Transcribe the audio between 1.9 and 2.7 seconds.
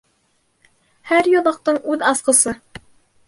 үҙ асҡысы.